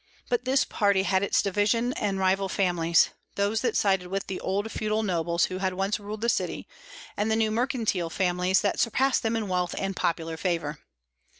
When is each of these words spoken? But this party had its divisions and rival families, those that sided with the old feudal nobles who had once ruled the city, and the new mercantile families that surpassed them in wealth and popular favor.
But 0.29 0.45
this 0.45 0.65
party 0.65 1.03
had 1.03 1.21
its 1.21 1.43
divisions 1.43 1.93
and 1.95 2.17
rival 2.17 2.49
families, 2.49 3.11
those 3.35 3.61
that 3.61 3.77
sided 3.77 4.07
with 4.07 4.25
the 4.25 4.39
old 4.39 4.71
feudal 4.71 5.03
nobles 5.03 5.45
who 5.45 5.59
had 5.59 5.75
once 5.75 5.99
ruled 5.99 6.21
the 6.21 6.27
city, 6.27 6.67
and 7.15 7.29
the 7.29 7.35
new 7.35 7.51
mercantile 7.51 8.09
families 8.09 8.61
that 8.61 8.79
surpassed 8.79 9.21
them 9.21 9.35
in 9.35 9.47
wealth 9.47 9.75
and 9.77 9.95
popular 9.95 10.37
favor. 10.37 10.79